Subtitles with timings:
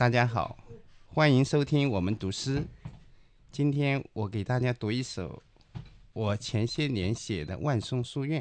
[0.00, 0.56] 大家好，
[1.08, 2.64] 欢迎收听我们读诗。
[3.52, 5.42] 今天我给大家读一首
[6.14, 8.40] 我前些年写的《万松书院》。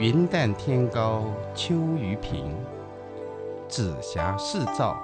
[0.00, 2.46] 云淡天高秋雨平，
[3.68, 4.96] 紫霞四照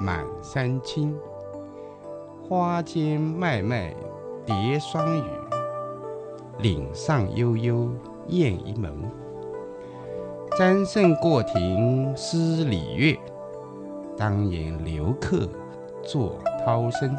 [0.00, 1.14] 满山青。
[2.48, 3.94] 花间脉脉
[4.46, 5.24] 蝶双语，
[6.60, 7.90] 岭上悠悠
[8.28, 8.90] 雁一门。
[10.56, 13.20] 詹圣过庭思礼乐，
[14.16, 15.46] 当言留客
[16.02, 17.14] 作涛声。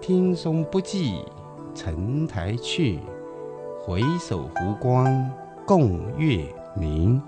[0.00, 1.24] 听松不记
[1.76, 2.98] 城台去，
[3.84, 5.30] 回首湖光。
[5.66, 7.20] 共月明。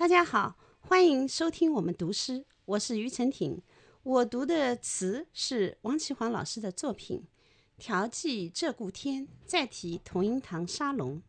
[0.00, 3.60] 大家好，欢迎收听我们读诗，我是于晨婷。
[4.02, 7.18] 我读的词是王其煌老师的作品
[7.76, 11.20] 《调剂鹧鸪天》，再提同音堂沙龙。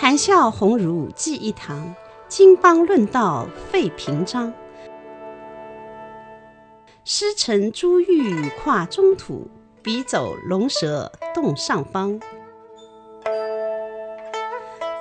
[0.00, 1.94] 谈笑鸿儒记一堂，
[2.26, 4.50] 经邦论道费平章。
[7.04, 9.46] 师承珠玉跨中土，
[9.82, 12.18] 笔走龙蛇动上方。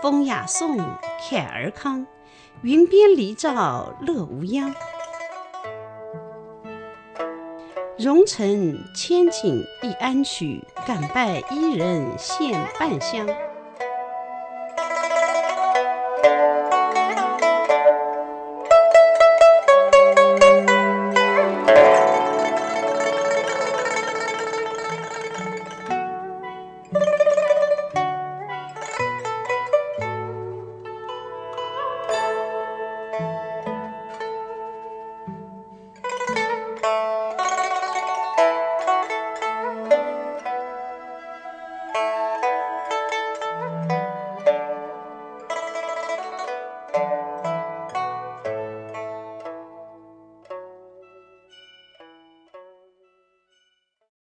[0.02, 0.78] 风雅颂
[1.18, 2.06] 凯尔康，
[2.62, 4.76] 云边离照乐无央。
[7.98, 13.26] 蓉城千景一安曲，敢拜伊人献半香。